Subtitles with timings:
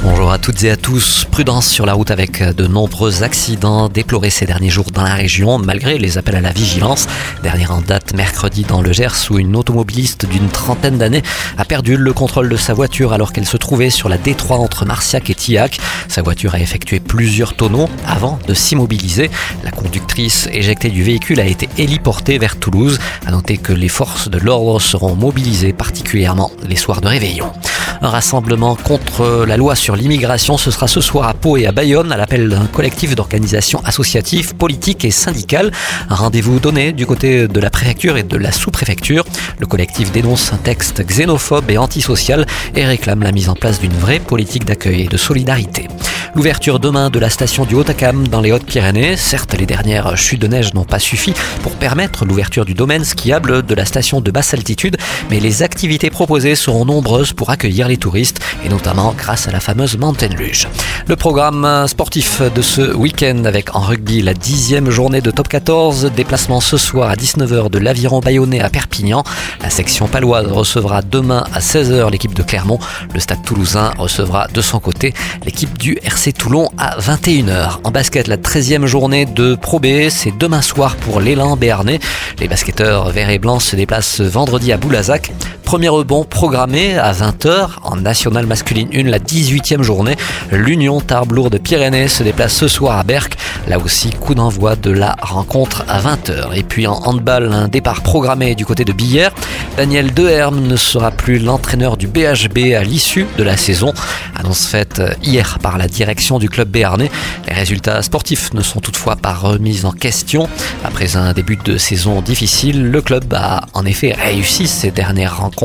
[0.00, 1.26] Bonjour à toutes et à tous.
[1.28, 5.58] Prudence sur la route avec de nombreux accidents déplorés ces derniers jours dans la région,
[5.58, 7.08] malgré les appels à la vigilance.
[7.42, 11.24] Dernière en date, mercredi dans le Gers, où une automobiliste d'une trentaine d'années
[11.56, 14.84] a perdu le contrôle de sa voiture alors qu'elle se trouvait sur la D3 entre
[14.84, 15.80] Marciac et Tillac.
[16.06, 19.32] Sa voiture a effectué plusieurs tonneaux avant de s'immobiliser.
[19.64, 23.00] La conductrice éjectée du véhicule a été héliportée vers Toulouse.
[23.26, 27.52] À noter que les forces de l'ordre seront mobilisées particulièrement les soirs de réveillon.
[28.00, 31.72] Un rassemblement contre la loi sur l'immigration, ce sera ce soir à Pau et à
[31.72, 35.72] Bayonne à l'appel d'un collectif d'organisations associatives, politiques et syndicales.
[36.08, 39.24] Un rendez-vous donné du côté de la préfecture et de la sous-préfecture.
[39.58, 43.92] Le collectif dénonce un texte xénophobe et antisocial et réclame la mise en place d'une
[43.92, 45.88] vraie politique d'accueil et de solidarité.
[46.34, 49.16] L'ouverture demain de la station du Haut-Acam dans les Hautes-Pyrénées.
[49.16, 53.64] Certes, les dernières chutes de neige n'ont pas suffi pour permettre l'ouverture du domaine skiable
[53.64, 54.98] de la station de basse altitude,
[55.30, 59.60] mais les activités proposées seront nombreuses pour accueillir les touristes et notamment grâce à la
[59.60, 60.68] fameuse Mountain Luge.
[61.06, 66.12] Le programme sportif de ce week-end avec en rugby la dixième journée de top 14,
[66.14, 69.24] déplacement ce soir à 19h de l'Aviron Bayonnais à Perpignan.
[69.62, 72.78] La section paloise recevra demain à 16h l'équipe de Clermont.
[73.14, 75.14] Le stade toulousain recevra de son côté
[75.44, 77.78] l'équipe du RC Toulon à 21h.
[77.84, 82.00] En basket, la 13e journée de Pro B, c'est demain soir pour l'élan béarnais.
[82.40, 85.32] Les basketteurs verts et blancs se déplacent vendredi à Boulazac.
[85.68, 90.16] Premier rebond programmé à 20h en nationale masculine 1, la 18e journée.
[90.50, 93.36] L'Union Tarbes de Pyrénées se déplace ce soir à Berck.
[93.68, 96.54] Là aussi, coup d'envoi de la rencontre à 20h.
[96.54, 99.30] Et puis en handball, un départ programmé du côté de Billère.
[99.76, 103.92] Daniel Deherme ne sera plus l'entraîneur du BHB à l'issue de la saison.
[104.36, 107.10] Annonce faite hier par la direction du club béarnais.
[107.46, 110.48] Les résultats sportifs ne sont toutefois pas remis en question.
[110.82, 115.57] Après un début de saison difficile, le club a en effet réussi ses dernières rencontres,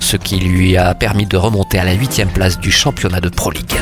[0.00, 3.50] ce qui lui a permis de remonter à la huitième place du championnat de Pro
[3.50, 3.74] League.